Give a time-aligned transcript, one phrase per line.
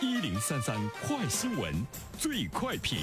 [0.00, 1.74] 一零三三快新闻，
[2.16, 3.00] 最快评。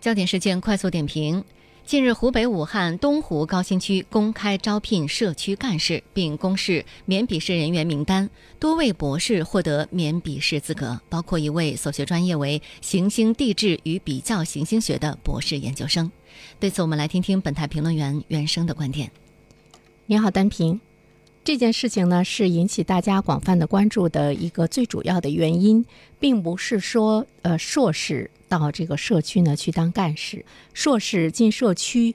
[0.00, 1.44] 焦点事件快速点评：
[1.84, 16.10] 近日，湖北武汉东湖高新区公开招聘社区干事，并公示免笔试人员名单，多位博士获得免笔试资格，包括一位所学专业为行星地质与比较行星学的博士研究生。
[16.58, 19.10] 对此，我们来听听本台评论员袁生的观点。
[20.06, 20.80] 你好，单平。
[21.48, 25.82] 这件事情呢，是引起大家广泛的关注的一个最主要的原因，
[26.20, 30.44] 并不是说，呃，硕士到这个社区呢去当干事，
[30.74, 32.14] 硕士进社区，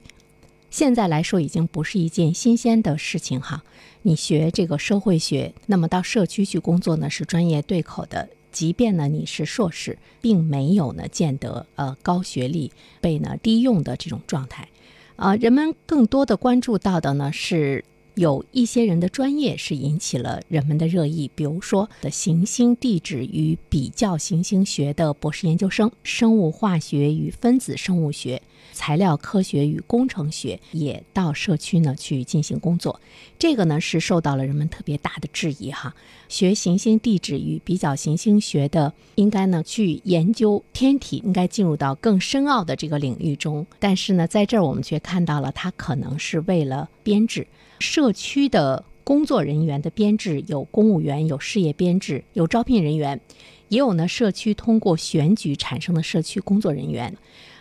[0.70, 3.64] 现在来说已经不是一件新鲜的事情哈。
[4.02, 8.28] 你学这个社会学，那么到社区去工作呢，是专业对口的。
[8.52, 12.70] 即便呢你是硕士，并没有呢见得呃高学历
[13.00, 14.68] 被呢低用的这种状态，
[15.16, 17.84] 啊，人们更多的关注到的呢是。
[18.14, 28.40] 有一些人的专业是引起了人们的热议，比如说的行星地质与比较行星学的博士研究生，生物化学与分子生物学。
[28.72, 33.00] 材料科学与工程学也到社区呢去进行工作，
[33.38, 35.94] 这个呢是受到了人们特别大的质疑哈。
[36.28, 43.64] 学行星地质与比较行星学的，应该呢去研究天体，应该进入到更深奥的这个领域中。
[43.78, 47.46] 但是呢，在这儿我们却看到了，它可能是为了编制
[47.84, 53.20] 社区的工作人员的编制，有公务员，有事业编制，有招聘人员，
[53.68, 57.14] 也有呢社区通过选举产生的社区工作人员。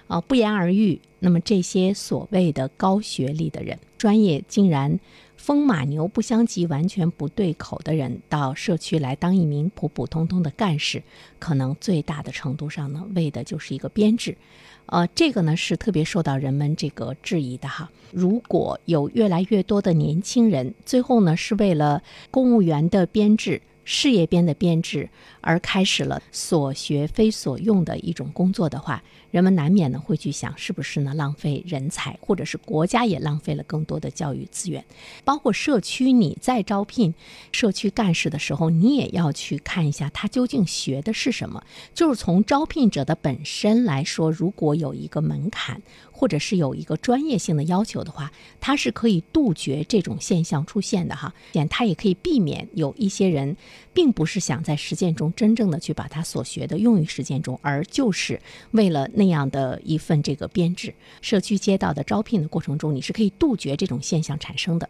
[0.07, 0.99] 啊，不言而喻。
[1.19, 4.97] 那么这些所谓的高学历的人，专业竟然
[5.43, 11.03] 风马牛不相及，完全不对口的人，到社区来当一名普普通通的干事，
[11.37, 14.37] 可能最大的程度上呢，为的就是一个编制。
[14.85, 17.91] 呃，这个呢是特别受到人们这个质疑的哈。
[18.13, 23.61] 如果有越来越多的年轻人，最后呢是为了公务员的编制。
[23.83, 25.09] 事业编的编制，
[25.41, 34.83] 而开始了所学非所用的一种工作的话，人们难免呢会去想，是不是呢浪费人才，或者是国家也浪费了更多的教育资源？
[35.23, 37.13] 包括社区，你在招聘
[37.51, 41.63] 社区干事的时候，你也要去看一下他究竟学的是什么。
[41.93, 45.81] 就是从招聘者的本身来说，如果有一个门槛。
[46.15, 48.31] 或者是有一个专业性的要求的话，
[48.61, 51.33] 它是可以杜绝这种现象出现的哈。
[51.69, 53.57] 它也可以避免有一些人，
[53.93, 58.41] 并不是想在实践中真正的去把他所学的用于实践中，而就是
[58.71, 60.93] 为了那样的一份这个编制。
[61.21, 64.89] 社区街道的招聘的过程中，你是可以杜绝这种现象产生的。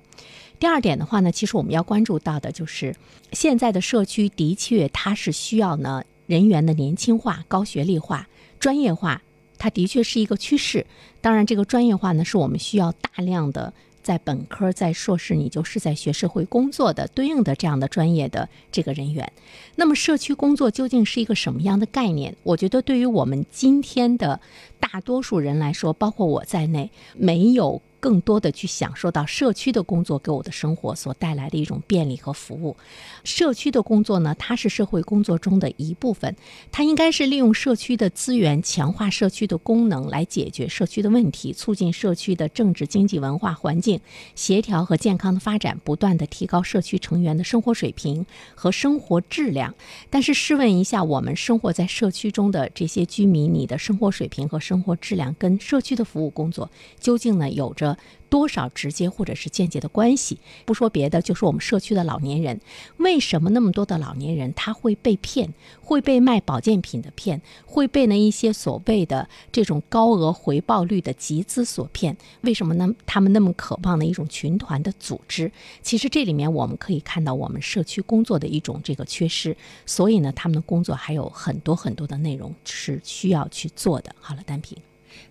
[0.59, 2.95] 第二点的话呢，其实我们要关注到的就是，
[3.31, 8.27] 现在的社区的确它是需要呢人员的年轻化、高学历化、
[8.59, 9.21] 专业化。
[9.55, 10.85] 它的确是一个趋势，
[11.21, 13.73] 当然，这个专业化呢，是我们需要大量的
[14.03, 19.31] 在本科、在硕士，你就是在学社会工作的对应的这样的专业的这个人员。
[19.75, 22.35] 那么，社区工作究竟是一个什么样的概念？
[22.43, 24.39] 我觉得，对于我们今天的
[24.79, 27.81] 大多数人来说，包括我在内，没有。
[28.03, 32.75] 更多的去享受到社区的工作给我的生活所带来的一种便利和服务。
[33.23, 36.35] 社区的工作呢，它是社会工作中的一部分，
[36.69, 44.01] 它应该是利用社区的资源，强化社区的功能，来解决社区的问题，促进社区的政治、经济、文化环境
[44.35, 49.73] 协调和健康的发展，不断的提高社区成员的生活水平和生活质量。
[50.09, 57.92] 但是试问一下，我们生活在社区中的这些居民，你的生活水平和生活质量跟社区的服务工作究竟呢有着？
[58.29, 60.39] 多少直接或者是间接的关系？
[60.65, 62.59] 不说别的，就说我们社区的老年人，
[62.97, 72.17] 为什么那么多的老年人他会被骗，会被卖保健品的骗，会被那一些所谓的这种高额回报率的集资所骗？
[72.41, 72.89] 为什么呢？
[73.05, 79.55] 他们那么渴望的一种群团的组织，其实这里面我们可以看到我们社区工作的一种这个缺失。
[79.85, 84.15] 所以呢，他们的工作还有很多很多的内容是需要去做的。
[84.19, 84.77] 好了，单平，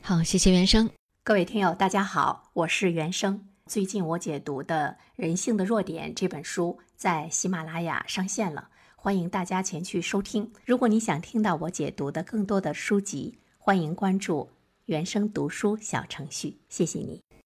[0.01, 1.02] 好，谢谢原生。
[1.25, 3.47] 各位听友，大家好，我是原生。
[3.67, 10.53] 最近我解读的《人性的弱点》这本书在喜马拉雅上线了，欢迎大家前去收听。
[10.67, 14.51] 如果你想听到我解读的更多的书籍，欢迎关注
[14.87, 16.59] 原生读书小程序。
[16.69, 17.23] 谢谢你。